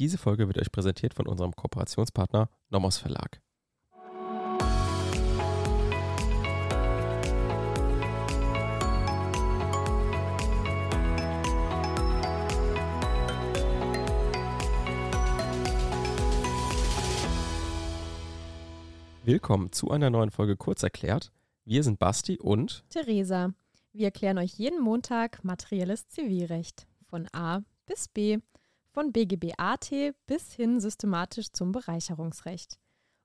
Diese 0.00 0.16
Folge 0.16 0.46
wird 0.46 0.56
euch 0.56 0.72
präsentiert 0.72 1.12
von 1.12 1.26
unserem 1.26 1.54
Kooperationspartner 1.54 2.48
Nomos 2.70 2.96
Verlag. 2.96 3.42
Willkommen 19.22 19.70
zu 19.70 19.90
einer 19.90 20.08
neuen 20.08 20.30
Folge 20.30 20.56
Kurz 20.56 20.82
erklärt. 20.82 21.30
Wir 21.66 21.84
sind 21.84 21.98
Basti 21.98 22.38
und 22.38 22.84
Theresa. 22.88 23.52
Wir 23.92 24.06
erklären 24.06 24.38
euch 24.38 24.54
jeden 24.54 24.80
Montag 24.80 25.44
materielles 25.44 26.08
Zivilrecht 26.08 26.86
von 27.04 27.28
A 27.34 27.60
bis 27.84 28.08
B, 28.08 28.38
von 28.92 29.12
BGB 29.12 29.52
AT 29.56 29.90
bis 30.26 30.52
hin 30.52 30.80
systematisch 30.80 31.52
zum 31.52 31.72
Bereicherungsrecht. 31.72 32.78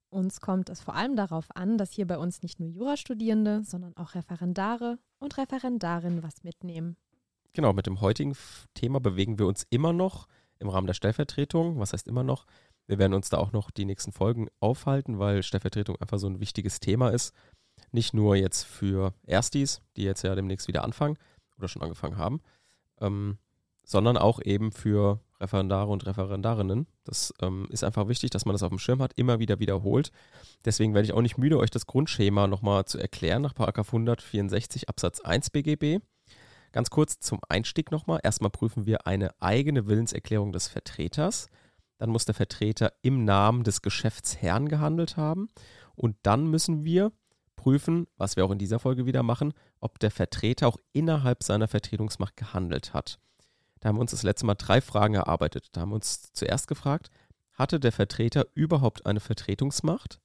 Uns 0.09 0.39
kommt 0.39 0.69
es 0.69 0.81
vor 0.81 0.95
allem 0.95 1.15
darauf 1.15 1.47
an, 1.55 1.77
dass 1.77 1.91
hier 1.91 2.07
bei 2.07 2.17
uns 2.17 2.41
nicht 2.41 2.59
nur 2.59 2.69
Jurastudierende, 2.69 3.63
sondern 3.63 3.97
auch 3.97 4.15
Referendare 4.15 4.97
und 5.19 5.37
Referendarinnen 5.37 6.23
was 6.23 6.43
mitnehmen. 6.43 6.95
Genau, 7.53 7.73
mit 7.73 7.87
dem 7.87 8.01
heutigen 8.01 8.35
Thema 8.73 8.99
bewegen 8.99 9.39
wir 9.39 9.47
uns 9.47 9.65
immer 9.69 9.93
noch 9.93 10.27
im 10.59 10.69
Rahmen 10.69 10.87
der 10.87 10.93
Stellvertretung. 10.93 11.79
Was 11.79 11.93
heißt 11.93 12.07
immer 12.07 12.23
noch? 12.23 12.45
Wir 12.87 12.99
werden 12.99 13.13
uns 13.13 13.29
da 13.29 13.37
auch 13.37 13.51
noch 13.51 13.71
die 13.71 13.85
nächsten 13.85 14.11
Folgen 14.11 14.47
aufhalten, 14.59 15.19
weil 15.19 15.43
Stellvertretung 15.43 15.95
einfach 15.99 16.19
so 16.19 16.27
ein 16.27 16.39
wichtiges 16.39 16.79
Thema 16.79 17.09
ist. 17.09 17.33
Nicht 17.91 18.13
nur 18.13 18.35
jetzt 18.35 18.63
für 18.63 19.13
Erstis, 19.25 19.81
die 19.97 20.03
jetzt 20.03 20.23
ja 20.23 20.35
demnächst 20.35 20.67
wieder 20.67 20.83
anfangen 20.83 21.17
oder 21.57 21.67
schon 21.67 21.81
angefangen 21.81 22.17
haben, 22.17 22.41
ähm, 23.01 23.37
sondern 23.83 24.17
auch 24.17 24.41
eben 24.41 24.71
für 24.71 25.19
Referendare 25.39 25.91
und 25.91 26.05
Referendarinnen. 26.05 26.87
Das 27.03 27.33
ähm, 27.41 27.67
ist 27.69 27.83
einfach 27.83 28.07
wichtig, 28.07 28.29
dass 28.29 28.45
man 28.45 28.53
das 28.53 28.63
auf 28.63 28.69
dem 28.69 28.79
Schirm 28.79 29.01
hat, 29.01 29.13
immer 29.15 29.39
wieder 29.39 29.59
wiederholt. 29.59 30.11
Deswegen 30.63 30.93
werde 30.93 31.05
ich 31.05 31.13
auch 31.13 31.21
nicht 31.21 31.37
müde, 31.37 31.57
euch 31.57 31.71
das 31.71 31.85
Grundschema 31.85 32.47
nochmal 32.47 32.85
zu 32.85 32.97
erklären 32.97 33.41
nach 33.41 33.53
164 33.57 34.89
Absatz 34.89 35.21
1 35.21 35.49
BGB. 35.49 35.99
Ganz 36.71 36.89
kurz 36.89 37.19
zum 37.19 37.39
Einstieg 37.47 37.91
nochmal. 37.91 38.19
Erstmal 38.23 38.51
prüfen 38.51 38.85
wir 38.85 39.07
eine 39.07 39.31
eigene 39.41 39.87
Willenserklärung 39.87 40.51
des 40.51 40.67
Vertreters. 40.67 41.47
Dann 41.97 42.09
muss 42.09 42.25
der 42.25 42.35
Vertreter 42.35 42.91
im 43.01 43.23
Namen 43.23 43.63
des 43.63 43.81
Geschäftsherrn 43.81 44.67
gehandelt 44.67 45.15
haben. 45.15 45.49
Und 45.95 46.17
dann 46.23 46.47
müssen 46.47 46.83
wir 46.83 47.11
prüfen, 47.55 48.07
was 48.17 48.35
wir 48.35 48.45
auch 48.45 48.51
in 48.51 48.59
dieser 48.59 48.79
Folge 48.79 49.05
wieder 49.05 49.23
machen, 49.23 49.53
ob 49.79 49.99
der 49.99 50.11
Vertreter 50.11 50.67
auch 50.67 50.77
innerhalb 50.93 51.43
seiner 51.43 51.67
Vertretungsmacht 51.67 52.35
gehandelt 52.35 52.93
hat. 52.93 53.19
Da 53.85 53.89
haben 53.89 53.97
wir 53.97 54.01
uns 54.01 54.09
das 54.09 54.23
letzte 54.23 54.47
Mal 54.47 54.55
drei 54.55 54.81
Fragen 54.81 55.13
erarbeitet. 55.13 55.67
Da 55.73 55.81
haben 55.81 55.89
wir 55.89 55.95
uns 55.97 56.33
zuerst 56.33 56.67
gefragt, 56.67 57.11
hatte 57.53 57.79
der 57.79 57.91
Vertreter 57.91 58.47
überhaupt 58.55 59.05
eine 59.05 59.19
Vertretungsmacht? 59.19 60.19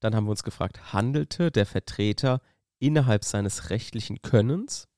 Dann 0.00 0.16
haben 0.16 0.24
wir 0.24 0.32
uns 0.32 0.42
gefragt, 0.42 0.92
handelte 0.92 1.52
der 1.52 1.64
Vertreter 1.64 2.40
innerhalb 2.80 3.22
seines 3.22 3.70
rechtlichen 3.70 4.20
Könnens? 4.22 4.88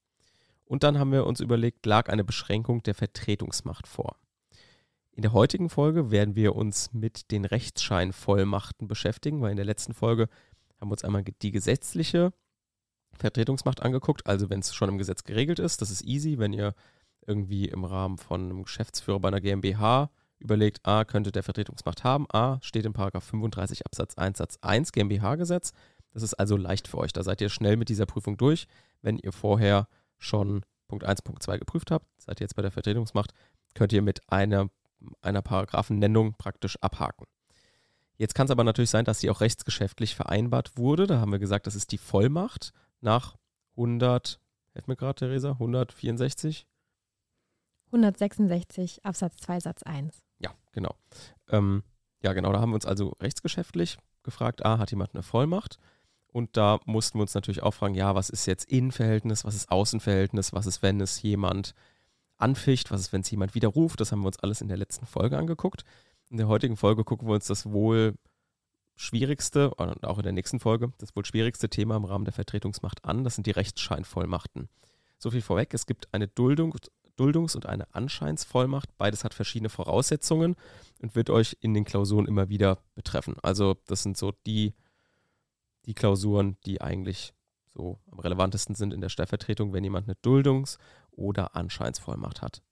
Und 0.64 0.83
dann 0.83 0.98
haben 0.98 1.12
wir 1.12 1.27
uns 1.27 1.41
überlegt, 1.41 1.84
lag 1.84 2.09
eine 2.09 2.25
Beschränkung 2.25 2.83
der 2.83 2.94
Vertretungsmacht 2.94 3.87
vor? 3.87 4.17
In 5.12 5.20
der 5.20 5.34
heutigen 5.34 5.69
Folge 5.69 6.11
werden 6.11 6.37
wir 6.37 6.56
uns 6.56 6.94
mit 6.94 7.31
den 7.31 7.44
Rechtsscheinvollmachten 7.44 8.89
beschäftigen, 8.89 9.42
weil 9.42 9.50
in 9.50 9.59
der 9.59 9.67
letzten 9.67 9.92
Folge 9.92 10.31
haben 10.81 10.89
wir 10.89 10.92
uns 10.92 11.05
einmal 11.05 11.22
die 11.22 11.50
gesetzliche 11.50 12.33
Vertretungsmacht 13.12 13.83
angeguckt, 13.83 14.27
also 14.27 14.48
wenn 14.48 14.61
es 14.61 14.75
schon 14.75 14.89
im 14.89 14.97
Gesetz 14.97 15.25
geregelt 15.25 15.59
ist, 15.59 15.83
das 15.83 15.91
ist 15.91 16.03
easy, 16.03 16.39
wenn 16.39 16.55
ihr 16.55 16.75
irgendwie 17.27 17.66
im 17.66 17.84
Rahmen 17.84 18.19
von 18.19 18.44
einem 18.44 18.62
Geschäftsführer 18.64 19.20
bei 19.20 19.28
einer 19.28 19.41
GmbH 19.41 20.10
überlegt, 20.38 20.86
A, 20.86 21.05
könnte 21.05 21.32
der 21.32 21.42
Vertretungsmacht 21.42 22.05
haben, 22.05 22.27
A, 22.30 22.58
steht 22.62 22.84
in 22.84 22.94
35 22.94 23.86
Absatz 23.86 24.16
1 24.16 24.38
Satz 24.38 24.58
1 24.60 24.92
GmbH-Gesetz. 24.92 25.72
Das 26.12 26.22
ist 26.22 26.34
also 26.34 26.56
leicht 26.56 26.88
für 26.88 26.98
euch. 26.98 27.12
Da 27.12 27.22
seid 27.22 27.41
ihr 27.41 27.48
schnell 27.48 27.77
mit 27.77 27.88
dieser 27.88 28.06
Prüfung 28.06 28.36
durch. 28.36 28.66
Wenn 29.03 29.19
ihr 29.19 29.32
vorher 29.32 29.88
schon 30.19 30.62
Punkt 30.88 31.04
1, 31.04 31.22
Punkt 31.22 31.42
2 31.42 31.59
geprüft 31.59 31.91
habt, 31.91 32.06
seid 32.19 32.41
ihr 32.41 32.44
jetzt 32.44 32.56
bei 32.56 32.62
der 32.62 32.70
Vertretungsmacht, 32.70 33.32
könnt 33.75 33.92
ihr 33.92 34.03
mit 34.03 34.20
einer 34.31 34.69
einer 35.22 35.42
Paragraphennennung 35.42 36.34
praktisch 36.34 36.76
abhaken. 36.81 37.26
Jetzt 38.16 38.34
kann 38.34 38.47
es 38.47 38.50
aber 38.50 38.65
natürlich 38.65 38.91
sein, 38.91 39.04
dass 39.04 39.20
sie 39.20 39.31
auch 39.31 39.41
rechtsgeschäftlich 39.41 40.15
vereinbart 40.15 40.76
wurde. 40.78 41.06
Da 41.06 41.20
haben 41.20 41.32
wir 41.32 41.38
gesagt, 41.38 41.66
das 41.66 41.75
ist 41.75 41.92
die 41.92 41.98
Vollmacht 41.98 42.72
nach 43.00 43.36
100, 43.76 44.41
helf 44.72 44.86
mir 44.86 44.97
gerade, 44.97 45.16
Theresa, 45.16 45.50
164? 45.53 46.66
166 47.86 49.04
Absatz 49.04 49.36
2 49.38 49.60
Satz 49.60 49.82
1. 49.82 50.22
Ja, 50.38 50.50
genau. 50.72 50.94
Ähm, 51.48 51.82
ja, 52.22 52.32
genau, 52.32 52.52
da 52.52 52.60
haben 52.60 52.70
wir 52.70 52.76
uns 52.76 52.86
also 52.86 53.14
rechtsgeschäftlich 53.20 53.98
gefragt, 54.22 54.64
ah, 54.64 54.78
hat 54.78 54.91
jemand 54.91 55.14
eine 55.14 55.22
Vollmacht? 55.22 55.78
Und 56.28 56.56
da 56.56 56.80
mussten 56.84 57.19
wir 57.19 57.22
uns 57.22 57.34
natürlich 57.34 57.62
auch 57.62 57.72
fragen, 57.72 57.94
ja, 57.94 58.14
was 58.14 58.28
ist 58.28 58.47
jetzt 58.47 58.70
Innenverhältnis, 58.70 59.44
was 59.44 59.54
ist 59.54 59.70
Außenverhältnis, 59.70 60.52
was 60.52 60.66
ist, 60.66 60.82
wenn 60.82 61.00
es 61.00 61.22
jemand 61.22 61.74
anficht, 62.36 62.91
was 62.91 63.00
ist, 63.00 63.12
wenn 63.12 63.22
es 63.22 63.30
jemand 63.30 63.54
widerruft. 63.54 64.00
Das 64.00 64.12
haben 64.12 64.20
wir 64.20 64.26
uns 64.26 64.41
alles 64.41 64.60
in 64.60 64.68
der 64.68 64.76
letzten 64.76 65.06
Folge 65.06 65.38
angeguckt. 65.38 65.84
In 66.28 66.36
der 66.36 66.48
heutigen 66.48 66.76
Folge 66.76 67.04
gucken 67.04 67.28
wir 67.28 67.34
uns 67.34 67.47
das 67.47 67.70
wohl 67.70 68.16
schwierigste, 68.97 69.72
und 69.74 70.04
auch 70.04 70.18
in 70.18 70.24
der 70.24 70.32
nächsten 70.32 70.58
Folge, 70.58 70.92
das 70.98 71.14
wohl 71.14 71.24
schwierigste 71.24 71.68
Thema 71.68 71.97
im 71.97 72.04
Rahmen 72.04 72.24
der 72.24 72.34
Vertretungsmacht 72.34 73.04
an. 73.04 73.24
Das 73.24 73.34
sind 73.34 73.47
die 73.47 73.53
Rechtsscheinvollmachten. 73.53 74.68
So 75.18 75.30
viel 75.30 75.42
vorweg, 75.42 75.72
es 75.72 75.86
gibt 75.86 76.12
eine 76.12 76.28
Duldung, 76.28 76.76
Duldungs- 77.16 77.54
und 77.54 77.66
eine 77.66 77.93
Anscheinsvollmacht. 77.94 78.97
Beides 78.99 79.25
hat 79.25 79.34
verschiedene 79.34 79.69
Voraussetzungen 79.69 80.56
und 81.00 81.15
wird 81.15 81.31
euch 81.31 81.56
in 81.60 81.75
den 81.75 81.84
Klausuren 81.84 82.27
immer 82.27 82.49
wieder 82.49 82.78
betreffen. 82.94 83.37
Also 83.43 83.77
das 83.87 84.03
sind 84.03 84.16
so 84.16 84.32
die, 84.47 84.75
die 85.87 85.94
Klausuren, 85.94 86.56
die 86.66 86.81
eigentlich 86.81 87.32
so 87.75 87.99
am 88.10 88.19
relevantesten 88.19 88.75
sind 88.75 88.93
in 88.93 89.00
der 89.00 89.09
Stellvertretung, 89.09 89.72
wenn 89.72 89.84
jemand 89.84 90.09
eine 90.09 90.16
Duldungs- 90.22 90.78
oder 91.12 91.54
Anscheinsvollmacht 91.54 92.43
hat. 92.43 92.62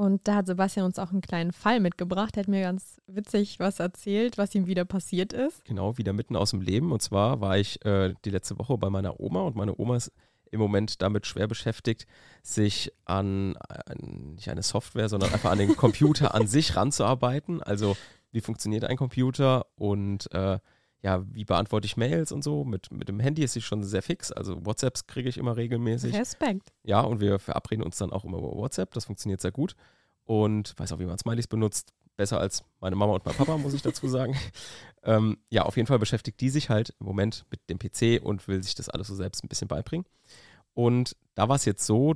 Und 0.00 0.26
da 0.26 0.36
hat 0.36 0.46
Sebastian 0.46 0.86
uns 0.86 0.98
auch 0.98 1.10
einen 1.10 1.20
kleinen 1.20 1.52
Fall 1.52 1.78
mitgebracht. 1.78 2.36
Er 2.36 2.44
hat 2.44 2.48
mir 2.48 2.62
ganz 2.62 3.02
witzig 3.06 3.60
was 3.60 3.80
erzählt, 3.80 4.38
was 4.38 4.54
ihm 4.54 4.66
wieder 4.66 4.86
passiert 4.86 5.34
ist. 5.34 5.62
Genau, 5.66 5.98
wieder 5.98 6.14
mitten 6.14 6.36
aus 6.36 6.52
dem 6.52 6.62
Leben. 6.62 6.90
Und 6.90 7.02
zwar 7.02 7.42
war 7.42 7.58
ich 7.58 7.84
äh, 7.84 8.14
die 8.24 8.30
letzte 8.30 8.58
Woche 8.58 8.78
bei 8.78 8.88
meiner 8.88 9.20
Oma 9.20 9.42
und 9.42 9.56
meine 9.56 9.78
Oma 9.78 9.96
ist 9.96 10.10
im 10.50 10.60
Moment 10.60 11.00
damit 11.02 11.26
schwer 11.26 11.46
beschäftigt, 11.46 12.06
sich 12.42 12.92
an, 13.04 13.56
an 13.56 14.34
nicht 14.34 14.48
eine 14.48 14.62
Software, 14.62 15.08
sondern 15.08 15.32
einfach 15.32 15.50
an 15.50 15.58
den 15.58 15.76
Computer 15.76 16.34
an 16.34 16.46
sich 16.46 16.76
ranzuarbeiten. 16.76 17.62
Also 17.62 17.96
wie 18.32 18.40
funktioniert 18.40 18.84
ein 18.84 18.96
Computer 18.96 19.66
und 19.76 20.32
äh, 20.32 20.58
ja, 21.02 21.24
wie 21.32 21.44
beantworte 21.44 21.86
ich 21.86 21.96
Mails 21.96 22.30
und 22.30 22.42
so. 22.42 22.64
Mit, 22.64 22.92
mit 22.92 23.08
dem 23.08 23.20
Handy 23.20 23.42
ist 23.42 23.54
sie 23.54 23.62
schon 23.62 23.82
sehr 23.82 24.02
fix. 24.02 24.32
Also 24.32 24.64
WhatsApps 24.66 25.06
kriege 25.06 25.28
ich 25.28 25.38
immer 25.38 25.56
regelmäßig. 25.56 26.14
Respekt. 26.14 26.72
Ja, 26.82 27.00
und 27.00 27.20
wir 27.20 27.38
verabreden 27.38 27.82
uns 27.82 27.96
dann 27.96 28.12
auch 28.12 28.24
immer 28.24 28.38
über 28.38 28.52
WhatsApp. 28.54 28.92
Das 28.92 29.06
funktioniert 29.06 29.40
sehr 29.40 29.52
gut. 29.52 29.74
Und 30.24 30.78
weiß 30.78 30.92
auch, 30.92 30.98
wie 30.98 31.06
man 31.06 31.18
Smileys 31.18 31.46
benutzt. 31.46 31.94
Besser 32.16 32.38
als 32.38 32.64
meine 32.80 32.96
Mama 32.96 33.14
und 33.14 33.24
mein 33.24 33.34
Papa, 33.34 33.56
muss 33.56 33.74
ich 33.74 33.82
dazu 33.82 34.08
sagen. 34.08 34.36
ähm, 35.04 35.38
ja, 35.48 35.62
auf 35.62 35.76
jeden 35.76 35.86
Fall 35.86 35.98
beschäftigt 35.98 36.40
die 36.40 36.50
sich 36.50 36.68
halt 36.68 36.94
im 37.00 37.06
Moment 37.06 37.46
mit 37.50 37.60
dem 37.70 37.78
PC 37.78 38.22
und 38.22 38.46
will 38.46 38.62
sich 38.62 38.74
das 38.74 38.88
alles 38.88 39.06
so 39.06 39.14
selbst 39.14 39.42
ein 39.42 39.48
bisschen 39.48 39.68
beibringen. 39.68 40.06
Und 40.74 41.16
da 41.34 41.48
war 41.48 41.56
es 41.56 41.64
jetzt 41.64 41.86
so, 41.86 42.14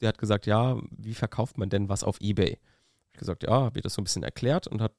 die 0.00 0.06
hat 0.06 0.18
gesagt, 0.18 0.46
ja, 0.46 0.80
wie 0.90 1.14
verkauft 1.14 1.58
man 1.58 1.68
denn 1.68 1.88
was 1.88 2.04
auf 2.04 2.20
Ebay? 2.20 2.52
Ich 2.52 3.14
habe 3.14 3.18
gesagt, 3.18 3.42
ja, 3.42 3.50
habe 3.50 3.78
ihr 3.78 3.82
das 3.82 3.94
so 3.94 4.00
ein 4.00 4.04
bisschen 4.04 4.22
erklärt 4.22 4.66
und 4.66 4.80
hat, 4.80 4.92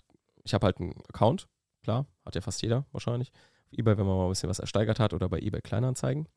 ich 0.44 0.54
habe 0.54 0.66
halt 0.66 0.80
einen 0.80 1.02
Account 1.08 1.48
Klar, 1.84 2.06
hat 2.26 2.36
ja 2.36 2.42
fast 2.42 2.62
jeder 2.62 2.86
wahrscheinlich. 2.92 3.32
Auf 3.66 3.74
eBay, 3.78 3.98
wenn 3.98 4.06
man 4.06 4.16
mal 4.16 4.26
ein 4.26 4.30
bisschen 4.30 4.50
was 4.50 4.60
ersteigert 4.60 5.00
hat 5.00 5.14
oder 5.14 5.30
bei 5.30 5.40
eBay 5.40 5.62
Kleinanzeigen. 5.62 6.28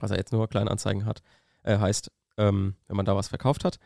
Was 0.00 0.10
er 0.10 0.18
jetzt 0.18 0.32
nur 0.32 0.48
Kleinanzeigen 0.48 1.04
hat, 1.04 1.22
äh, 1.62 1.78
heißt, 1.78 2.10
ähm, 2.36 2.76
wenn 2.86 2.96
man 2.96 3.06
da 3.06 3.16
was 3.16 3.28
verkauft 3.28 3.64
hat. 3.64 3.78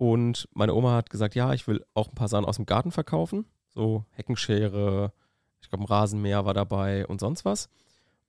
Und 0.00 0.48
meine 0.54 0.72
Oma 0.72 0.94
hat 0.94 1.10
gesagt, 1.10 1.34
ja, 1.34 1.52
ich 1.52 1.68
will 1.68 1.84
auch 1.92 2.08
ein 2.08 2.14
paar 2.14 2.28
Sachen 2.28 2.46
aus 2.46 2.56
dem 2.56 2.64
Garten 2.64 2.90
verkaufen. 2.90 3.44
So 3.68 4.06
Heckenschere, 4.12 5.12
ich 5.60 5.68
glaube 5.68 5.84
ein 5.84 5.88
Rasenmäher 5.88 6.46
war 6.46 6.54
dabei 6.54 7.06
und 7.06 7.20
sonst 7.20 7.44
was. 7.44 7.68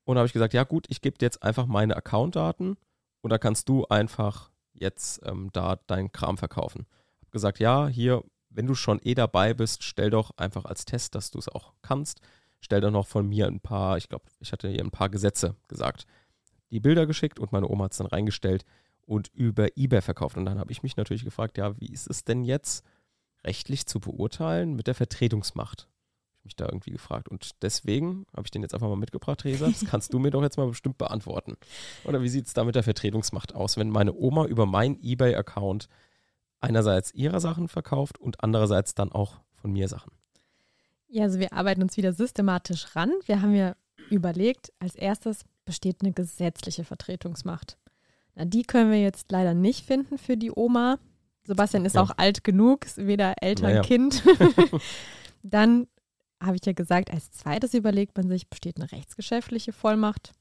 Und 0.04 0.16
da 0.16 0.20
habe 0.20 0.28
ich 0.28 0.34
gesagt, 0.34 0.54
ja 0.54 0.66
gut, 0.66 0.88
ich 0.90 1.00
gebe 1.00 1.18
dir 1.18 1.28
jetzt 1.28 1.44
einfach 1.44 1.68
meine 1.68 1.96
Accountdaten 1.96 2.76
und 3.22 3.30
da 3.30 3.38
kannst 3.38 3.70
du 3.70 3.86
einfach 3.86 4.52
jetzt 4.74 5.22
ähm, 5.26 5.50
da 5.54 5.78
deinen 5.88 6.12
Kram 6.12 6.38
verkaufen. 6.38 6.88
Habe 7.22 7.32
gesagt, 7.32 7.60
ja, 7.60 7.88
hier 7.88 8.22
wenn 8.50 8.68
du 8.68 8.76
schon 8.76 9.00
eh 9.04 9.14
dabei 9.14 9.54
bist, 9.54 9.84
stell 9.84 10.10
doch 10.10 10.32
einfach 10.38 10.66
als 10.66 10.84
Test, 10.84 11.16
dass 11.16 11.32
du 11.32 11.40
es 11.40 11.48
auch 11.48 11.72
kannst, 11.82 12.20
stell 12.60 12.82
doch 12.82 12.92
noch 12.92 13.08
von 13.08 13.26
mir 13.28 13.48
ein 13.48 13.62
paar, 13.62 13.96
ich 13.96 14.10
glaube, 14.10 14.26
ich 14.42 14.52
hatte 14.52 14.68
hier 14.68 14.84
ein 14.84 14.92
paar 14.92 15.08
Gesetze 15.08 15.56
gesagt, 15.70 16.06
die 16.70 16.82
Bilder 16.82 17.06
geschickt 17.06 17.40
und 17.40 17.54
meine 17.54 17.70
Oma 17.70 17.86
hat 17.86 17.94
es 17.94 17.98
dann 17.98 18.08
reingestellt 18.08 18.66
und 19.06 19.30
über 19.34 19.78
eBay 19.78 20.02
verkauft. 20.02 20.38
Und 20.38 20.46
dann 20.46 20.60
habe 20.60 20.72
ich 20.72 20.84
mich 20.84 20.98
natürlich 20.98 21.24
gefragt, 21.24 21.58
ja, 21.58 21.80
wie 21.80 21.92
ist 21.92 22.10
es 22.10 22.24
denn 22.24 22.44
jetzt 22.44 22.86
rechtlich 23.44 23.86
zu 23.86 24.00
beurteilen 24.00 24.76
mit 24.76 24.88
der 24.88 24.96
Vertretungsmacht? 24.96 25.82
Habe 25.82 26.40
ich 26.40 26.46
mich 26.46 26.56
da 26.56 26.66
irgendwie 26.66 26.92
gefragt. 26.92 27.30
Und 27.30 27.62
deswegen 27.62 28.26
habe 28.36 28.46
ich 28.46 28.52
den 28.52 28.62
jetzt 28.62 28.74
einfach 28.74 28.88
mal 28.88 28.96
mitgebracht, 28.96 29.42
Theresa. 29.42 29.68
Das 29.68 29.86
kannst 29.86 30.14
du 30.14 30.20
mir 30.20 30.32
doch 30.32 30.42
jetzt 30.42 30.58
mal 30.58 30.68
bestimmt 30.68 30.98
beantworten. 30.98 31.56
Oder 32.04 32.22
wie 32.22 32.30
sieht 32.30 32.48
es 32.48 32.54
da 32.54 32.64
mit 32.64 32.76
der 32.76 32.84
Vertretungsmacht 32.84 33.54
aus, 33.54 33.78
wenn 33.78 33.90
meine 33.90 34.14
Oma 34.14 34.46
über 34.46 34.66
meinen 34.66 35.00
eBay-Account 35.02 35.88
einerseits 36.62 37.14
ihrer 37.14 37.40
Sachen 37.40 37.68
verkauft 37.68 38.20
und 38.20 38.44
andererseits 38.44 38.96
dann 38.96 39.12
auch 39.12 39.42
von 39.56 39.72
mir 39.72 39.88
Sachen. 39.88 40.12
Ja, 41.08 41.24
also 41.24 41.40
wir 41.40 41.52
arbeiten 41.52 41.82
uns 41.82 41.98
wieder 41.98 42.14
systematisch 42.14 42.96
ran. 42.96 43.12
Wir 43.26 43.42
haben 43.42 43.54
ja 43.54 43.76
überlegt, 44.10 44.72
als 44.80 44.96
erstes 44.96 45.44
besteht 45.66 45.98
eine 46.02 46.14
gesetzliche 46.14 46.84
Vertretungsmacht. 46.84 47.78
Na, 48.36 48.46
die 48.46 48.64
können 48.64 48.92
wir 48.92 49.02
jetzt 49.02 49.32
leider 49.32 49.54
nicht 49.54 49.86
finden 49.86 50.18
für 50.18 50.38
die 50.38 50.52
Oma. 50.52 50.98
Sebastian 51.44 51.86
ist 51.86 51.96
ja. 51.96 52.02
auch 52.02 52.12
alt 52.18 52.44
genug, 52.44 52.86
ist 52.86 52.98
weder 52.98 53.36
Eltern, 53.42 53.72
naja. 53.72 53.82
Kind. 53.82 54.24
Dann 55.44 55.88
habe 56.42 56.56
ich 56.56 56.66
ja 56.66 56.74
gesagt, 56.74 57.12
als 57.12 57.32
zweites 57.32 57.74
überlegt 57.74 58.18
man 58.18 58.28
sich, 58.28 58.50
besteht 58.50 58.78
eine 58.78 58.92
rechtsgeschäftliche 58.92 59.74
Vollmacht? 59.74 60.34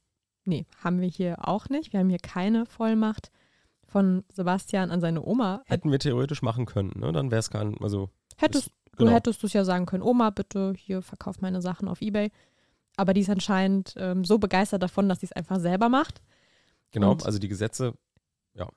Nee, 0.45 0.67
haben 0.83 1.01
wir 1.01 1.09
hier 1.09 1.37
auch 1.47 1.69
nicht. 1.69 1.93
Wir 1.93 2.01
haben 2.01 2.09
hier 2.09 2.19
keine 2.19 2.67
Vollmacht 2.67 3.31
von 3.87 4.25
Sebastian 4.33 4.91
an 4.91 5.01
seine 5.01 5.23
Oma. 5.23 5.63
Hätten 5.67 5.91
wir 5.91 5.99
theoretisch 5.99 6.43
machen 6.43 6.65
können, 6.67 6.93
ne? 6.97 7.13
Dann 7.13 7.31
wäre 7.31 7.41
es 7.41 7.51
gar 7.51 7.65
nicht, 7.65 7.83
also. 7.83 8.09
Hättest, 8.37 8.69
ist, 8.69 8.73
genau. 8.97 9.11
Du 9.11 9.17
hättest 9.17 9.43
du 9.43 9.47
es 9.47 9.53
ja 9.53 9.65
sagen 9.65 9.87
können, 9.87 10.03
Oma, 10.03 10.31
bitte, 10.31 10.73
hier 10.77 11.03
verkauf 11.03 11.41
meine 11.41 11.61
Sachen 11.61 11.89
auf 11.89 12.01
Ebay. 12.01 12.31
Aber 12.97 13.15
die 13.15 13.21
ist 13.21 13.31
anscheinend 13.31 13.95
ähm, 13.97 14.25
so 14.25 14.39
begeistert 14.39 14.83
davon, 14.83 15.09
dass 15.09 15.21
sie 15.21 15.27
es 15.27 15.33
einfach 15.33 15.61
selber 15.61 15.89
macht. 15.89 16.21
Genau, 16.91 17.13
und, 17.13 17.27
also 17.27 17.39
die 17.39 17.49
Gesetze, 17.49 17.95
ja. 18.55 18.69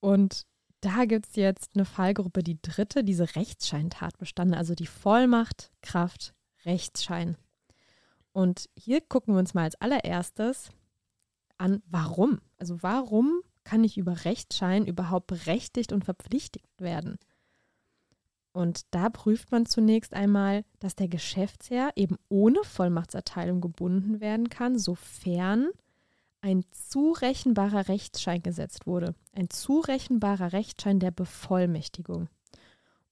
Und 0.00 0.46
da 0.80 1.04
gibt 1.04 1.28
es 1.28 1.36
jetzt 1.36 1.70
eine 1.74 1.84
Fallgruppe, 1.84 2.42
die 2.42 2.60
dritte, 2.60 3.04
diese 3.04 3.36
Rechtsscheintatbestände, 3.36 4.56
also 4.56 4.74
die 4.74 4.86
Vollmacht, 4.86 5.70
Kraft, 5.82 6.34
Rechtsschein. 6.64 7.36
Und 8.32 8.68
hier 8.76 9.00
gucken 9.00 9.34
wir 9.34 9.38
uns 9.38 9.54
mal 9.54 9.64
als 9.64 9.80
allererstes 9.80 10.70
an, 11.58 11.82
warum. 11.86 12.40
Also 12.58 12.82
warum 12.82 13.42
kann 13.64 13.84
ich 13.84 13.98
über 13.98 14.24
Rechtsschein 14.24 14.86
überhaupt 14.86 15.26
berechtigt 15.26 15.92
und 15.92 16.04
verpflichtet 16.04 16.64
werden? 16.78 17.18
Und 18.52 18.82
da 18.90 19.10
prüft 19.10 19.52
man 19.52 19.66
zunächst 19.66 20.12
einmal, 20.14 20.64
dass 20.80 20.96
der 20.96 21.08
Geschäftsherr 21.08 21.92
eben 21.94 22.16
ohne 22.28 22.64
Vollmachtserteilung 22.64 23.60
gebunden 23.60 24.20
werden 24.20 24.48
kann, 24.48 24.78
sofern 24.78 25.70
ein 26.42 26.64
zurechenbarer 26.70 27.88
Rechtsschein 27.88 28.42
gesetzt 28.42 28.86
wurde. 28.86 29.14
Ein 29.32 29.50
zurechenbarer 29.50 30.52
Rechtsschein 30.52 30.98
der 30.98 31.10
Bevollmächtigung. 31.10 32.28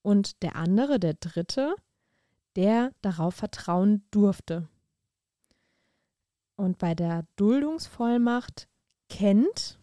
Und 0.01 0.41
der 0.41 0.55
andere, 0.55 0.99
der 0.99 1.13
dritte, 1.13 1.75
der 2.55 2.91
darauf 3.01 3.35
vertrauen 3.35 4.03
durfte. 4.11 4.67
Und 6.55 6.77
bei 6.77 6.95
der 6.95 7.25
Duldungsvollmacht 7.35 8.67
kennt 9.09 9.79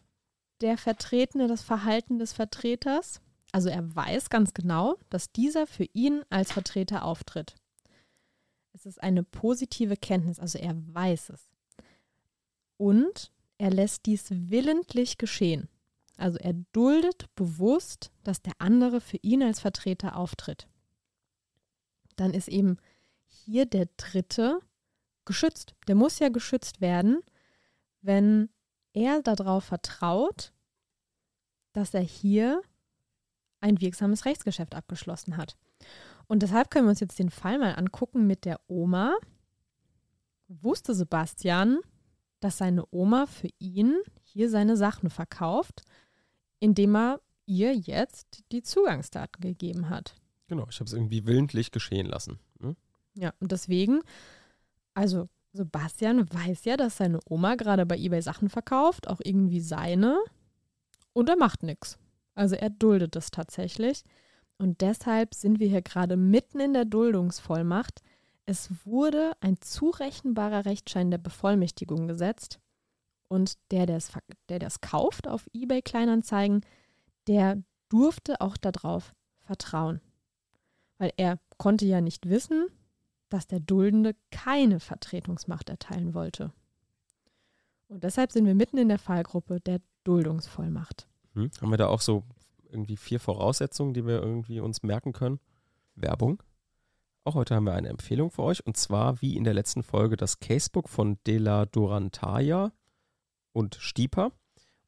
der 0.60 0.76
Vertretene 0.76 1.48
das 1.48 1.62
Verhalten 1.62 2.18
des 2.18 2.32
Vertreters. 2.32 3.20
Also 3.52 3.68
er 3.68 3.94
weiß 3.94 4.28
ganz 4.30 4.52
genau, 4.54 4.96
dass 5.08 5.32
dieser 5.32 5.66
für 5.66 5.86
ihn 5.92 6.22
als 6.28 6.52
Vertreter 6.52 7.04
auftritt. 7.04 7.54
Es 8.72 8.84
ist 8.84 9.02
eine 9.02 9.22
positive 9.22 9.96
Kenntnis, 9.96 10.38
also 10.38 10.58
er 10.58 10.74
weiß 10.76 11.30
es. 11.30 11.48
Und 12.76 13.32
er 13.58 13.70
lässt 13.70 14.06
dies 14.06 14.26
willentlich 14.30 15.18
geschehen. 15.18 15.68
Also 16.16 16.38
er 16.38 16.54
duldet 16.72 17.26
bewusst, 17.34 18.10
dass 18.24 18.42
der 18.42 18.54
andere 18.58 19.00
für 19.00 19.18
ihn 19.18 19.42
als 19.42 19.60
Vertreter 19.60 20.16
auftritt. 20.16 20.66
Dann 22.16 22.32
ist 22.32 22.48
eben 22.48 22.78
hier 23.26 23.66
der 23.66 23.88
Dritte 23.96 24.60
geschützt. 25.24 25.74
Der 25.88 25.94
muss 25.94 26.18
ja 26.18 26.30
geschützt 26.30 26.80
werden, 26.80 27.20
wenn 28.00 28.48
er 28.94 29.22
darauf 29.22 29.64
vertraut, 29.64 30.52
dass 31.72 31.92
er 31.92 32.00
hier 32.00 32.62
ein 33.60 33.80
wirksames 33.80 34.24
Rechtsgeschäft 34.24 34.74
abgeschlossen 34.74 35.36
hat. 35.36 35.56
Und 36.26 36.42
deshalb 36.42 36.70
können 36.70 36.86
wir 36.86 36.90
uns 36.90 37.00
jetzt 37.00 37.18
den 37.18 37.30
Fall 37.30 37.58
mal 37.58 37.74
angucken 37.74 38.26
mit 38.26 38.44
der 38.44 38.60
Oma. 38.68 39.16
Wusste 40.48 40.94
Sebastian, 40.94 41.80
dass 42.46 42.58
seine 42.58 42.84
Oma 42.92 43.26
für 43.26 43.48
ihn 43.58 43.96
hier 44.22 44.48
seine 44.48 44.76
Sachen 44.76 45.10
verkauft, 45.10 45.82
indem 46.60 46.94
er 46.94 47.20
ihr 47.44 47.74
jetzt 47.74 48.44
die 48.52 48.62
Zugangsdaten 48.62 49.40
gegeben 49.40 49.90
hat. 49.90 50.14
Genau, 50.46 50.64
ich 50.70 50.78
habe 50.78 50.86
es 50.86 50.92
irgendwie 50.92 51.26
willentlich 51.26 51.72
geschehen 51.72 52.06
lassen. 52.06 52.38
Hm? 52.60 52.76
Ja, 53.14 53.34
und 53.40 53.50
deswegen, 53.50 54.00
also 54.94 55.28
Sebastian 55.54 56.32
weiß 56.32 56.66
ja, 56.66 56.76
dass 56.76 56.98
seine 56.98 57.18
Oma 57.28 57.56
gerade 57.56 57.84
bei 57.84 57.98
eBay 57.98 58.22
Sachen 58.22 58.48
verkauft, 58.48 59.08
auch 59.08 59.20
irgendwie 59.24 59.60
seine, 59.60 60.16
und 61.12 61.28
er 61.28 61.36
macht 61.36 61.64
nichts. 61.64 61.98
Also 62.36 62.54
er 62.54 62.70
duldet 62.70 63.16
es 63.16 63.32
tatsächlich. 63.32 64.04
Und 64.56 64.82
deshalb 64.82 65.34
sind 65.34 65.58
wir 65.58 65.68
hier 65.68 65.82
gerade 65.82 66.16
mitten 66.16 66.60
in 66.60 66.74
der 66.74 66.84
Duldungsvollmacht, 66.84 68.02
es 68.46 68.70
wurde 68.86 69.32
ein 69.40 69.60
zurechenbarer 69.60 70.64
Rechtsschein 70.64 71.10
der 71.10 71.18
Bevollmächtigung 71.18 72.06
gesetzt 72.06 72.60
und 73.28 73.58
der, 73.72 73.86
der 73.86 74.00
der 74.48 74.60
das 74.60 74.80
kauft 74.80 75.26
auf 75.26 75.48
eBay 75.52 75.82
Kleinanzeigen, 75.82 76.64
der 77.26 77.62
durfte 77.88 78.40
auch 78.40 78.56
darauf 78.56 79.14
vertrauen. 79.40 80.00
Weil 80.98 81.12
er 81.16 81.38
konnte 81.58 81.84
ja 81.86 82.00
nicht 82.00 82.28
wissen, 82.28 82.68
dass 83.28 83.48
der 83.48 83.60
Duldende 83.60 84.14
keine 84.30 84.78
Vertretungsmacht 84.78 85.68
erteilen 85.68 86.14
wollte. 86.14 86.52
Und 87.88 88.04
deshalb 88.04 88.32
sind 88.32 88.46
wir 88.46 88.54
mitten 88.54 88.78
in 88.78 88.88
der 88.88 88.98
Fallgruppe 88.98 89.60
der 89.60 89.80
Duldungsvollmacht. 90.04 91.08
Hm. 91.34 91.50
Haben 91.60 91.70
wir 91.70 91.76
da 91.76 91.88
auch 91.88 92.00
so 92.00 92.22
irgendwie 92.70 92.96
vier 92.96 93.20
Voraussetzungen, 93.20 93.94
die 93.94 94.06
wir 94.06 94.22
irgendwie 94.22 94.60
uns 94.60 94.82
merken 94.82 95.12
können? 95.12 95.40
Werbung, 95.96 96.42
auch 97.26 97.34
heute 97.34 97.54
haben 97.54 97.64
wir 97.64 97.74
eine 97.74 97.88
Empfehlung 97.88 98.30
für 98.30 98.42
euch 98.42 98.64
und 98.64 98.76
zwar 98.76 99.20
wie 99.20 99.36
in 99.36 99.44
der 99.44 99.54
letzten 99.54 99.82
Folge 99.82 100.16
das 100.16 100.38
Casebook 100.38 100.88
von 100.88 101.18
De 101.26 101.38
la 101.38 101.66
Durantaya 101.66 102.72
und 103.52 103.76
Stieper. 103.76 104.32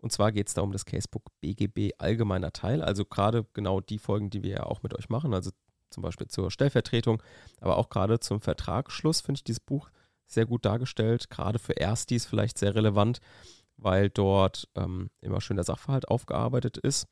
Und 0.00 0.12
zwar 0.12 0.30
geht 0.30 0.46
es 0.46 0.54
da 0.54 0.62
um 0.62 0.70
das 0.70 0.84
Casebook 0.84 1.24
BGB 1.40 1.94
allgemeiner 1.98 2.52
Teil, 2.52 2.82
also 2.82 3.04
gerade 3.04 3.44
genau 3.52 3.80
die 3.80 3.98
Folgen, 3.98 4.30
die 4.30 4.44
wir 4.44 4.50
ja 4.50 4.62
auch 4.62 4.84
mit 4.84 4.96
euch 4.96 5.08
machen, 5.08 5.34
also 5.34 5.50
zum 5.90 6.02
Beispiel 6.02 6.28
zur 6.28 6.52
Stellvertretung, 6.52 7.20
aber 7.60 7.76
auch 7.76 7.88
gerade 7.88 8.20
zum 8.20 8.40
Vertragsschluss 8.40 9.20
finde 9.20 9.38
ich 9.38 9.44
dieses 9.44 9.60
Buch 9.60 9.90
sehr 10.26 10.46
gut 10.46 10.64
dargestellt, 10.64 11.30
gerade 11.30 11.58
für 11.58 11.72
Erstis 11.72 12.26
vielleicht 12.26 12.58
sehr 12.58 12.76
relevant, 12.76 13.18
weil 13.76 14.10
dort 14.10 14.68
ähm, 14.76 15.10
immer 15.20 15.40
schön 15.40 15.56
der 15.56 15.64
Sachverhalt 15.64 16.06
aufgearbeitet 16.06 16.76
ist 16.76 17.08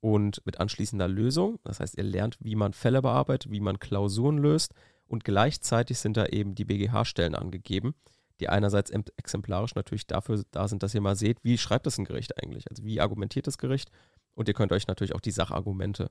und 0.00 0.44
mit 0.44 0.60
anschließender 0.60 1.08
Lösung. 1.08 1.58
Das 1.64 1.80
heißt, 1.80 1.96
ihr 1.96 2.04
lernt, 2.04 2.36
wie 2.40 2.56
man 2.56 2.72
Fälle 2.72 3.02
bearbeitet, 3.02 3.50
wie 3.50 3.60
man 3.60 3.78
Klausuren 3.78 4.38
löst. 4.38 4.72
Und 5.06 5.24
gleichzeitig 5.24 5.98
sind 5.98 6.16
da 6.16 6.26
eben 6.26 6.54
die 6.54 6.64
BGH-Stellen 6.64 7.34
angegeben, 7.34 7.94
die 8.40 8.48
einerseits 8.48 8.90
exemplarisch 8.90 9.74
natürlich 9.74 10.06
dafür 10.06 10.42
da 10.50 10.68
sind, 10.68 10.82
dass 10.82 10.94
ihr 10.94 11.00
mal 11.00 11.16
seht, 11.16 11.42
wie 11.44 11.58
schreibt 11.58 11.86
das 11.86 11.98
ein 11.98 12.04
Gericht 12.04 12.42
eigentlich, 12.42 12.68
also 12.68 12.84
wie 12.84 13.00
argumentiert 13.00 13.46
das 13.46 13.58
Gericht? 13.58 13.90
Und 14.34 14.48
ihr 14.48 14.54
könnt 14.54 14.72
euch 14.72 14.86
natürlich 14.86 15.14
auch 15.14 15.20
die 15.20 15.30
Sachargumente 15.30 16.10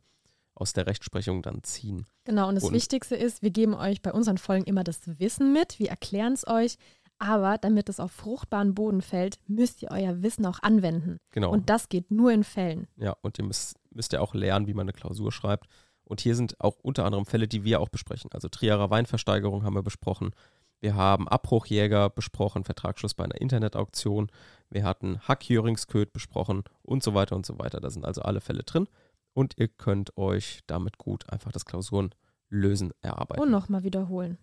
aus 0.55 0.73
der 0.73 0.87
Rechtsprechung 0.87 1.41
dann 1.41 1.63
ziehen. 1.63 2.05
Genau, 2.23 2.47
und 2.47 2.55
das 2.55 2.63
und 2.63 2.73
Wichtigste 2.73 3.15
ist, 3.15 3.41
wir 3.41 3.51
geben 3.51 3.73
euch 3.73 4.01
bei 4.01 4.13
unseren 4.13 4.37
Folgen 4.37 4.65
immer 4.65 4.83
das 4.83 5.01
Wissen 5.19 5.53
mit, 5.53 5.77
wir 5.79 5.89
erklären 5.89 6.33
es 6.33 6.47
euch, 6.47 6.77
aber 7.19 7.57
damit 7.57 7.89
es 7.89 7.99
auf 7.99 8.11
fruchtbaren 8.11 8.75
Boden 8.75 9.01
fällt, 9.01 9.39
müsst 9.47 9.81
ihr 9.81 9.91
euer 9.91 10.21
Wissen 10.21 10.45
auch 10.45 10.59
anwenden. 10.61 11.19
Genau. 11.31 11.51
Und 11.51 11.69
das 11.69 11.89
geht 11.89 12.11
nur 12.11 12.31
in 12.31 12.43
Fällen. 12.43 12.87
Ja, 12.97 13.15
und 13.21 13.37
ihr 13.37 13.45
müsst, 13.45 13.77
müsst 13.91 14.13
ja 14.13 14.21
auch 14.21 14.33
lernen, 14.33 14.67
wie 14.67 14.73
man 14.73 14.83
eine 14.83 14.93
Klausur 14.93 15.31
schreibt. 15.31 15.67
Und 16.03 16.21
hier 16.21 16.35
sind 16.35 16.59
auch 16.59 16.77
unter 16.81 17.05
anderem 17.05 17.25
Fälle, 17.25 17.47
die 17.47 17.63
wir 17.63 17.79
auch 17.79 17.89
besprechen. 17.89 18.31
Also 18.33 18.47
Trierer 18.47 18.89
Weinversteigerung 18.89 19.63
haben 19.63 19.75
wir 19.75 19.83
besprochen. 19.83 20.31
Wir 20.79 20.95
haben 20.95 21.27
Abbruchjäger 21.27 22.09
besprochen, 22.09 22.63
Vertragsschluss 22.63 23.15
bei 23.15 23.23
einer 23.23 23.41
Internetauktion. 23.41 24.29
Wir 24.69 24.83
hatten 24.83 25.19
Hackjöringsköd 25.27 26.13
besprochen 26.13 26.63
und 26.83 27.01
so 27.01 27.13
weiter 27.15 27.35
und 27.35 27.45
so 27.45 27.57
weiter. 27.57 27.79
Da 27.79 27.89
sind 27.89 28.05
also 28.05 28.21
alle 28.21 28.41
Fälle 28.41 28.63
drin. 28.63 28.87
Und 29.33 29.57
ihr 29.57 29.67
könnt 29.67 30.15
euch 30.17 30.61
damit 30.67 30.97
gut 30.97 31.29
einfach 31.29 31.51
das 31.51 31.65
Klausurenlösen 31.65 32.91
erarbeiten. 33.01 33.41
Und 33.41 33.51
nochmal 33.51 33.83
wiederholen. 33.83 34.37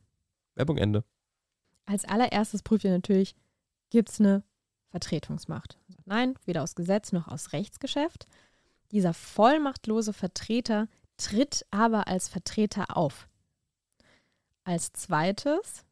Werbung 0.54 0.78
Ende. 0.78 1.04
Als 1.86 2.04
allererstes 2.04 2.62
prüft 2.62 2.84
ihr 2.84 2.92
natürlich, 2.92 3.34
gibt 3.90 4.10
es 4.10 4.20
eine 4.20 4.42
Vertretungsmacht? 4.90 5.78
Nein, 6.04 6.34
weder 6.44 6.62
aus 6.62 6.74
Gesetz 6.74 7.12
noch 7.12 7.28
aus 7.28 7.52
Rechtsgeschäft. 7.52 8.26
Dieser 8.90 9.14
vollmachtlose 9.14 10.12
Vertreter 10.12 10.88
tritt 11.16 11.64
aber 11.70 12.08
als 12.08 12.28
Vertreter 12.28 12.96
auf. 12.96 13.28
Als 14.64 14.92
zweites, 14.92 15.84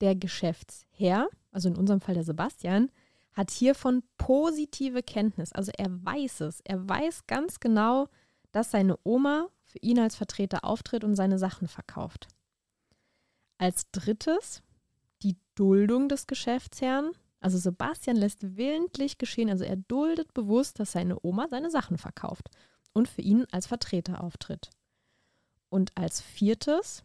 der 0.00 0.16
Geschäftsherr, 0.16 1.28
also 1.52 1.68
in 1.68 1.76
unserem 1.76 2.00
Fall 2.00 2.14
der 2.14 2.24
Sebastian, 2.24 2.90
hat 3.32 3.50
hiervon 3.50 4.02
positive 4.16 5.02
Kenntnis. 5.02 5.52
Also 5.52 5.70
er 5.76 5.88
weiß 6.04 6.40
es. 6.40 6.60
Er 6.64 6.88
weiß 6.88 7.26
ganz 7.26 7.60
genau, 7.60 8.08
dass 8.52 8.70
seine 8.70 8.98
Oma 9.04 9.48
für 9.64 9.78
ihn 9.80 9.98
als 9.98 10.16
Vertreter 10.16 10.64
auftritt 10.64 11.04
und 11.04 11.14
seine 11.14 11.38
Sachen 11.38 11.68
verkauft. 11.68 12.28
Als 13.58 13.90
drittes, 13.92 14.62
die 15.22 15.36
Duldung 15.54 16.08
des 16.08 16.26
Geschäftsherrn. 16.26 17.12
Also 17.40 17.58
Sebastian 17.58 18.16
lässt 18.16 18.56
willentlich 18.56 19.18
geschehen, 19.18 19.48
also 19.48 19.64
er 19.64 19.76
duldet 19.76 20.34
bewusst, 20.34 20.78
dass 20.78 20.92
seine 20.92 21.18
Oma 21.22 21.48
seine 21.48 21.70
Sachen 21.70 21.98
verkauft. 21.98 22.50
und 22.92 23.08
für 23.08 23.22
ihn 23.22 23.46
als 23.52 23.66
Vertreter 23.66 24.22
auftritt. 24.22 24.70
Und 25.68 25.96
als 25.96 26.20
viertes, 26.20 27.04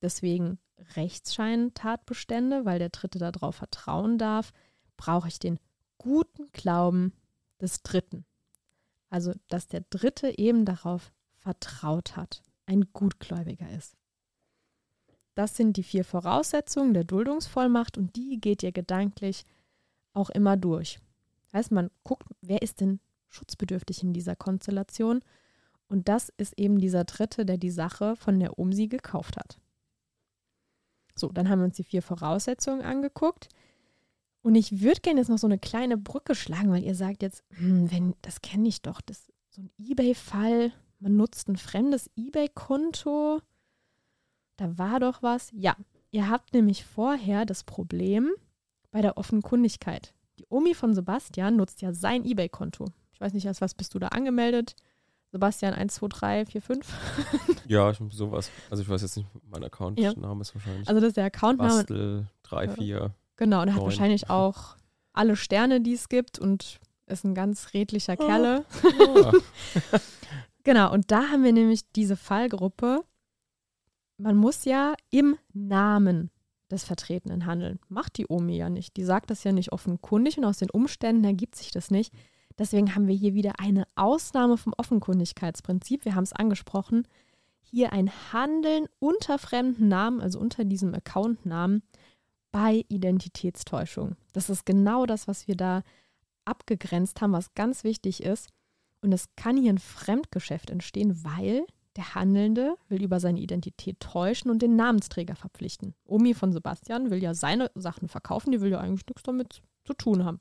deswegen 0.00 0.58
Rechtsscheintatbestände, 0.96 2.64
weil 2.64 2.78
der 2.78 2.90
Dritte 2.90 3.18
darauf 3.18 3.56
vertrauen 3.56 4.18
darf, 4.18 4.52
brauche 4.96 5.28
ich 5.28 5.38
den 5.38 5.58
guten 5.98 6.50
Glauben 6.52 7.12
des 7.60 7.82
Dritten. 7.82 8.24
Also, 9.10 9.32
dass 9.48 9.66
der 9.68 9.84
Dritte 9.90 10.38
eben 10.38 10.64
darauf 10.64 11.12
vertraut 11.38 12.16
hat, 12.16 12.42
ein 12.66 12.92
Gutgläubiger 12.92 13.70
ist. 13.70 13.96
Das 15.34 15.56
sind 15.56 15.76
die 15.76 15.82
vier 15.82 16.04
Voraussetzungen 16.04 16.94
der 16.94 17.04
Duldungsvollmacht 17.04 17.98
und 17.98 18.14
die 18.16 18.40
geht 18.40 18.62
ihr 18.62 18.72
gedanklich 18.72 19.44
auch 20.12 20.30
immer 20.30 20.56
durch. 20.56 21.00
Heißt, 21.52 21.72
man 21.72 21.90
guckt, 22.02 22.28
wer 22.40 22.62
ist 22.62 22.80
denn 22.80 23.00
schutzbedürftig 23.28 24.02
in 24.02 24.12
dieser 24.12 24.36
Konstellation? 24.36 25.20
Und 25.88 26.08
das 26.08 26.32
ist 26.36 26.58
eben 26.58 26.78
dieser 26.78 27.04
Dritte, 27.04 27.44
der 27.44 27.58
die 27.58 27.70
Sache 27.70 28.16
von 28.16 28.38
der 28.40 28.58
OMSI 28.58 28.88
gekauft 28.88 29.36
hat. 29.36 29.58
So, 31.14 31.28
dann 31.28 31.48
haben 31.48 31.60
wir 31.60 31.66
uns 31.66 31.76
die 31.76 31.84
vier 31.84 32.02
Voraussetzungen 32.02 32.82
angeguckt. 32.82 33.48
Und 34.42 34.56
ich 34.56 34.82
würde 34.82 35.00
gerne 35.00 35.20
jetzt 35.20 35.28
noch 35.28 35.38
so 35.38 35.46
eine 35.46 35.58
kleine 35.58 35.96
Brücke 35.96 36.34
schlagen, 36.34 36.70
weil 36.70 36.84
ihr 36.84 36.94
sagt 36.94 37.22
jetzt, 37.22 37.44
hm, 37.50 37.90
wenn, 37.90 38.14
das 38.22 38.40
kenne 38.42 38.68
ich 38.68 38.82
doch, 38.82 39.00
das 39.00 39.32
so 39.50 39.62
ein 39.62 39.70
Ebay-Fall, 39.78 40.72
man 40.98 41.16
nutzt 41.16 41.48
ein 41.48 41.56
fremdes 41.56 42.10
Ebay-Konto. 42.16 43.40
Da 44.56 44.78
war 44.78 45.00
doch 45.00 45.22
was. 45.22 45.50
Ja, 45.52 45.76
ihr 46.10 46.28
habt 46.28 46.54
nämlich 46.54 46.84
vorher 46.84 47.44
das 47.44 47.64
Problem 47.64 48.30
bei 48.90 49.02
der 49.02 49.16
Offenkundigkeit. 49.16 50.14
Die 50.38 50.46
Omi 50.48 50.74
von 50.74 50.94
Sebastian 50.94 51.56
nutzt 51.56 51.82
ja 51.82 51.92
sein 51.92 52.24
Ebay-Konto. 52.24 52.86
Ich 53.12 53.20
weiß 53.20 53.32
nicht, 53.32 53.46
als 53.46 53.60
was 53.60 53.74
bist 53.74 53.94
du 53.94 53.98
da 53.98 54.08
angemeldet? 54.08 54.74
Sebastian 55.30 55.74
1, 55.74 55.94
2, 55.94 56.06
3, 56.08 56.46
4, 56.46 56.62
5. 56.62 56.92
ja, 57.66 57.92
sowas. 58.10 58.50
Also 58.70 58.82
ich 58.84 58.88
weiß 58.88 59.02
jetzt 59.02 59.16
nicht, 59.16 59.28
mein 59.50 59.64
Account-Name 59.64 60.34
ja. 60.34 60.40
ist 60.40 60.54
wahrscheinlich. 60.54 60.88
Also 60.88 61.00
das 61.00 61.08
ist 61.08 61.16
der 61.16 61.24
Accountname. 61.24 61.70
Bastel 61.70 62.26
3, 62.44 62.68
4. 62.68 63.14
Genau, 63.36 63.62
und 63.62 63.68
er 63.68 63.74
hat 63.74 63.82
wahrscheinlich 63.82 64.30
auch 64.30 64.76
alle 65.12 65.34
Sterne, 65.34 65.80
die 65.80 65.94
es 65.94 66.08
gibt 66.08 66.38
und 66.38 66.78
ist 67.06 67.24
ein 67.24 67.34
ganz 67.34 67.74
redlicher 67.74 68.14
oh. 68.18 68.26
Kerle. 68.26 68.64
Ja. 68.98 69.32
genau, 70.64 70.92
und 70.92 71.10
da 71.10 71.30
haben 71.30 71.42
wir 71.42 71.52
nämlich 71.52 71.90
diese 71.92 72.16
Fallgruppe. 72.16 73.04
Man 74.16 74.36
muss 74.36 74.64
ja 74.64 74.94
im 75.10 75.36
Namen 75.52 76.30
des 76.70 76.84
Vertretenen 76.84 77.46
handeln. 77.46 77.78
Macht 77.88 78.16
die 78.18 78.26
Omi 78.28 78.56
ja 78.56 78.70
nicht. 78.70 78.96
Die 78.96 79.04
sagt 79.04 79.30
das 79.30 79.44
ja 79.44 79.52
nicht 79.52 79.72
offenkundig 79.72 80.38
und 80.38 80.44
aus 80.44 80.58
den 80.58 80.70
Umständen 80.70 81.24
ergibt 81.24 81.56
sich 81.56 81.70
das 81.70 81.90
nicht. 81.90 82.12
Deswegen 82.58 82.94
haben 82.94 83.08
wir 83.08 83.14
hier 83.14 83.34
wieder 83.34 83.58
eine 83.58 83.86
Ausnahme 83.96 84.56
vom 84.56 84.74
Offenkundigkeitsprinzip. 84.76 86.04
Wir 86.04 86.14
haben 86.14 86.24
es 86.24 86.32
angesprochen. 86.32 87.08
Hier 87.62 87.92
ein 87.92 88.10
Handeln 88.32 88.86
unter 89.00 89.38
fremden 89.38 89.88
Namen, 89.88 90.20
also 90.20 90.38
unter 90.38 90.64
diesem 90.64 90.94
Accountnamen, 90.94 91.82
bei 92.52 92.84
Identitätstäuschung. 92.88 94.14
Das 94.32 94.48
ist 94.48 94.64
genau 94.64 95.06
das, 95.06 95.26
was 95.26 95.48
wir 95.48 95.56
da 95.56 95.82
abgegrenzt 96.44 97.20
haben, 97.20 97.32
was 97.32 97.54
ganz 97.54 97.82
wichtig 97.82 98.22
ist. 98.22 98.50
Und 99.00 99.12
es 99.12 99.34
kann 99.34 99.56
hier 99.56 99.72
ein 99.72 99.78
Fremdgeschäft 99.78 100.70
entstehen, 100.70 101.24
weil 101.24 101.66
der 101.96 102.14
Handelnde 102.14 102.76
will 102.88 103.02
über 103.02 103.20
seine 103.20 103.40
Identität 103.40 104.00
täuschen 104.00 104.50
und 104.50 104.62
den 104.62 104.76
Namensträger 104.76 105.36
verpflichten. 105.36 105.94
Omi 106.04 106.34
von 106.34 106.52
Sebastian 106.52 107.10
will 107.10 107.22
ja 107.22 107.34
seine 107.34 107.70
Sachen 107.74 108.08
verkaufen, 108.08 108.52
die 108.52 108.60
will 108.60 108.70
ja 108.70 108.80
eigentlich 108.80 109.06
nichts 109.06 109.22
damit 109.22 109.62
zu 109.84 109.94
tun 109.94 110.24
haben. 110.24 110.40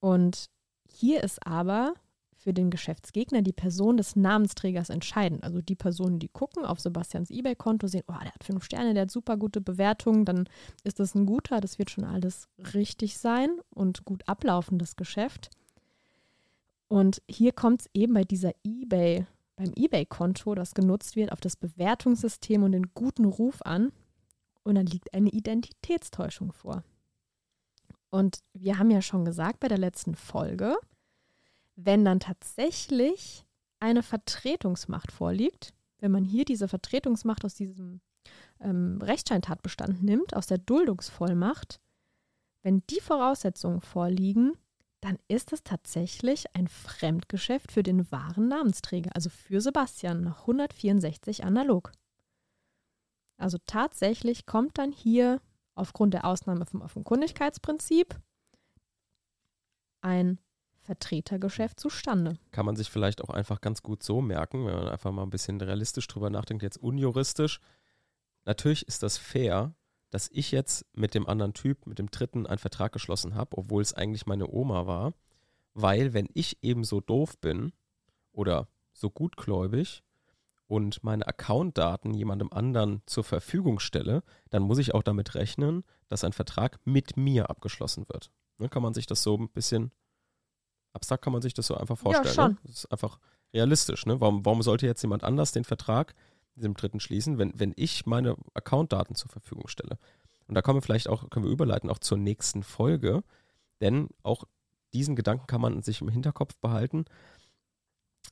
Und 0.00 0.48
hier 0.86 1.22
ist 1.22 1.44
aber 1.46 1.94
für 2.38 2.54
den 2.54 2.70
Geschäftsgegner 2.70 3.42
die 3.42 3.52
Person 3.52 3.96
des 3.96 4.14
Namensträgers 4.14 4.90
entscheidend. 4.90 5.42
Also 5.42 5.60
die 5.60 5.74
Personen, 5.74 6.20
die 6.20 6.28
gucken 6.28 6.64
auf 6.64 6.78
Sebastians 6.78 7.30
Ebay-Konto, 7.30 7.88
sehen, 7.88 8.04
oh, 8.06 8.14
der 8.22 8.32
hat 8.32 8.44
fünf 8.44 8.64
Sterne, 8.64 8.94
der 8.94 9.02
hat 9.02 9.10
super 9.10 9.36
gute 9.36 9.60
Bewertungen, 9.60 10.24
dann 10.24 10.48
ist 10.84 11.00
das 11.00 11.16
ein 11.16 11.26
guter, 11.26 11.60
das 11.60 11.80
wird 11.80 11.90
schon 11.90 12.04
alles 12.04 12.48
richtig 12.74 13.18
sein 13.18 13.50
und 13.70 14.04
gut 14.04 14.22
ablaufendes 14.28 14.94
Geschäft. 14.94 15.50
Und 16.86 17.20
hier 17.28 17.52
kommt 17.52 17.82
es 17.82 17.90
eben 17.92 18.14
bei 18.14 18.24
dieser 18.24 18.52
Ebay, 18.64 19.26
beim 19.58 19.72
Ebay-Konto, 19.74 20.54
das 20.54 20.72
genutzt 20.72 21.16
wird, 21.16 21.32
auf 21.32 21.40
das 21.40 21.56
Bewertungssystem 21.56 22.62
und 22.62 22.72
den 22.72 22.94
guten 22.94 23.24
Ruf 23.24 23.60
an. 23.62 23.92
Und 24.62 24.76
dann 24.76 24.86
liegt 24.86 25.12
eine 25.14 25.30
Identitätstäuschung 25.30 26.52
vor. 26.52 26.84
Und 28.10 28.38
wir 28.54 28.78
haben 28.78 28.90
ja 28.90 29.02
schon 29.02 29.24
gesagt 29.24 29.60
bei 29.60 29.68
der 29.68 29.78
letzten 29.78 30.14
Folge, 30.14 30.76
wenn 31.74 32.04
dann 32.04 32.20
tatsächlich 32.20 33.44
eine 33.80 34.02
Vertretungsmacht 34.02 35.10
vorliegt, 35.12 35.74
wenn 35.98 36.12
man 36.12 36.24
hier 36.24 36.44
diese 36.44 36.68
Vertretungsmacht 36.68 37.44
aus 37.44 37.54
diesem 37.54 38.00
ähm, 38.60 39.00
Rechtsscheintatbestand 39.02 40.02
nimmt, 40.02 40.34
aus 40.36 40.46
der 40.46 40.58
Duldungsvollmacht, 40.58 41.80
wenn 42.62 42.82
die 42.90 43.00
Voraussetzungen 43.00 43.80
vorliegen, 43.80 44.52
dann 45.00 45.18
ist 45.28 45.52
es 45.52 45.62
tatsächlich 45.62 46.54
ein 46.54 46.68
Fremdgeschäft 46.68 47.72
für 47.72 47.82
den 47.82 48.10
wahren 48.10 48.48
Namensträger, 48.48 49.10
also 49.14 49.30
für 49.30 49.60
Sebastian 49.60 50.22
nach 50.22 50.40
164 50.40 51.44
analog. 51.44 51.92
Also 53.36 53.58
tatsächlich 53.66 54.46
kommt 54.46 54.78
dann 54.78 54.90
hier 54.90 55.40
aufgrund 55.74 56.14
der 56.14 56.24
Ausnahme 56.24 56.66
vom 56.66 56.82
Offenkundigkeitsprinzip 56.82 58.18
ein 60.00 60.38
Vertretergeschäft 60.80 61.78
zustande. 61.78 62.38
Kann 62.50 62.66
man 62.66 62.74
sich 62.74 62.90
vielleicht 62.90 63.22
auch 63.22 63.30
einfach 63.30 63.60
ganz 63.60 63.82
gut 63.82 64.02
so 64.02 64.20
merken, 64.20 64.66
wenn 64.66 64.74
man 64.74 64.88
einfach 64.88 65.12
mal 65.12 65.22
ein 65.22 65.30
bisschen 65.30 65.60
realistisch 65.60 66.06
drüber 66.08 66.30
nachdenkt, 66.30 66.62
jetzt 66.62 66.78
unjuristisch. 66.78 67.60
Natürlich 68.44 68.88
ist 68.88 69.02
das 69.02 69.18
fair, 69.18 69.74
dass 70.10 70.28
ich 70.32 70.50
jetzt 70.50 70.86
mit 70.94 71.14
dem 71.14 71.28
anderen 71.28 71.54
Typ, 71.54 71.86
mit 71.86 71.98
dem 71.98 72.10
dritten, 72.10 72.46
einen 72.46 72.58
Vertrag 72.58 72.92
geschlossen 72.92 73.34
habe, 73.34 73.56
obwohl 73.56 73.82
es 73.82 73.94
eigentlich 73.94 74.26
meine 74.26 74.48
Oma 74.48 74.86
war. 74.86 75.14
Weil, 75.74 76.12
wenn 76.12 76.28
ich 76.34 76.62
eben 76.62 76.84
so 76.84 77.00
doof 77.00 77.38
bin 77.38 77.72
oder 78.32 78.68
so 78.92 79.10
gutgläubig, 79.10 80.02
und 80.68 81.02
meine 81.02 81.26
Accountdaten 81.26 82.12
jemandem 82.12 82.52
anderen 82.52 83.00
zur 83.06 83.24
Verfügung 83.24 83.80
stelle, 83.80 84.22
dann 84.50 84.62
muss 84.62 84.78
ich 84.78 84.94
auch 84.94 85.02
damit 85.02 85.34
rechnen, 85.34 85.82
dass 86.08 86.24
ein 86.24 86.34
Vertrag 86.34 86.78
mit 86.84 87.16
mir 87.16 87.48
abgeschlossen 87.48 88.06
wird. 88.08 88.30
Ne, 88.58 88.68
kann 88.68 88.82
man 88.82 88.92
sich 88.92 89.06
das 89.06 89.22
so 89.22 89.34
ein 89.36 89.48
bisschen 89.48 89.92
abstrakt 90.92 91.22
kann 91.22 91.32
man 91.32 91.42
sich 91.42 91.54
das 91.54 91.66
so 91.66 91.76
einfach 91.76 91.98
vorstellen. 91.98 92.26
Ja, 92.26 92.32
schon. 92.34 92.52
Ne? 92.52 92.58
Das 92.64 92.76
ist 92.76 92.92
einfach 92.92 93.18
realistisch. 93.52 94.04
Ne? 94.06 94.20
Warum, 94.20 94.44
warum 94.44 94.62
sollte 94.62 94.86
jetzt 94.86 95.02
jemand 95.02 95.24
anders 95.24 95.52
den 95.52 95.64
Vertrag 95.64 96.14
dem 96.60 96.74
Dritten 96.74 97.00
schließen, 97.00 97.38
wenn, 97.38 97.58
wenn 97.58 97.72
ich 97.76 98.06
meine 98.06 98.36
Accountdaten 98.54 99.14
zur 99.14 99.30
Verfügung 99.30 99.68
stelle? 99.68 99.98
Und 100.46 100.54
da 100.54 100.62
kommen 100.62 100.78
wir 100.78 100.82
vielleicht 100.82 101.08
auch, 101.08 101.28
können 101.30 101.44
wir 101.44 101.52
überleiten 101.52 101.90
auch 101.90 101.98
zur 101.98 102.18
nächsten 102.18 102.62
Folge, 102.62 103.22
denn 103.80 104.08
auch 104.22 104.44
diesen 104.94 105.16
Gedanken 105.16 105.46
kann 105.46 105.60
man 105.60 105.82
sich 105.82 106.00
im 106.00 106.08
Hinterkopf 106.08 106.56
behalten, 106.56 107.04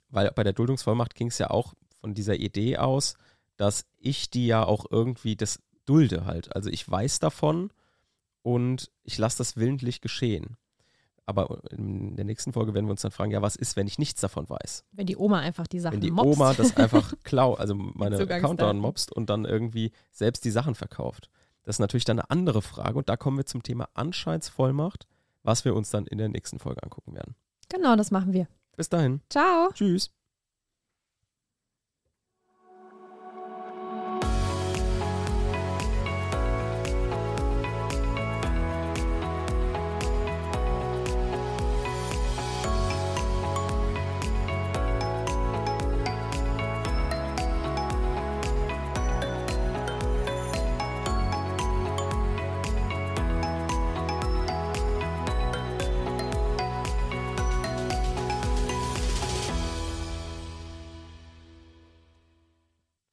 weil 0.09 0.31
bei 0.33 0.43
der 0.43 0.53
Duldungsvollmacht 0.53 1.15
ging 1.15 1.29
es 1.29 1.39
ja 1.39 1.51
auch 1.51 1.75
von 2.01 2.15
dieser 2.15 2.37
Idee 2.37 2.79
aus, 2.79 3.15
dass 3.57 3.87
ich 3.99 4.31
die 4.31 4.47
ja 4.47 4.65
auch 4.65 4.87
irgendwie 4.91 5.37
das 5.37 5.61
dulde 5.85 6.25
halt. 6.25 6.55
Also 6.55 6.71
ich 6.71 6.89
weiß 6.89 7.19
davon 7.19 7.71
und 8.43 8.91
ich 9.03 9.19
lasse 9.19 9.39
das 9.39 9.57
willentlich 9.57 10.01
geschehen. 10.01 10.57
Aber 11.27 11.61
in 11.73 12.15
der 12.15 12.25
nächsten 12.25 12.53
Folge 12.53 12.73
werden 12.73 12.87
wir 12.87 12.93
uns 12.93 13.03
dann 13.03 13.11
fragen, 13.11 13.33
ja, 13.33 13.43
was 13.43 13.57
ist, 13.57 13.75
wenn 13.75 13.89
ich 13.89 13.99
nichts 13.99 14.21
davon 14.21 14.49
weiß? 14.49 14.85
Wenn 14.93 15.07
die 15.07 15.17
Oma 15.17 15.41
einfach 15.41 15.67
die 15.67 15.81
Sachen 15.81 15.95
Wenn 15.95 16.01
die 16.01 16.13
mobst. 16.13 16.37
Oma 16.37 16.55
das 16.55 16.77
einfach 16.77 17.15
klaut, 17.25 17.59
also 17.59 17.75
meine 17.75 18.25
Countdown 18.27 18.79
mobst 18.79 19.13
und 19.13 19.29
dann 19.29 19.45
irgendwie 19.45 19.91
selbst 20.13 20.45
die 20.45 20.53
Sachen 20.53 20.77
verkauft. 20.77 21.29
Das 21.65 21.77
ist 21.77 21.81
natürlich 21.81 22.05
dann 22.05 22.21
eine 22.21 22.31
andere 22.31 22.63
Frage 22.63 22.97
und 22.97 23.09
da 23.09 23.17
kommen 23.17 23.37
wir 23.37 23.45
zum 23.45 23.65
Thema 23.65 23.89
Anscheinsvollmacht, 23.95 25.09
was 25.43 25.65
wir 25.65 25.75
uns 25.75 25.91
dann 25.91 26.07
in 26.07 26.19
der 26.19 26.29
nächsten 26.29 26.61
Folge 26.61 26.83
angucken 26.85 27.15
werden. 27.15 27.35
Genau, 27.69 27.97
das 27.97 28.13
machen 28.13 28.33
wir. 28.33 28.47
Bis 28.77 28.89
dahin. 28.89 29.21
Ciao. 29.29 29.71
Tschüss. 29.73 30.16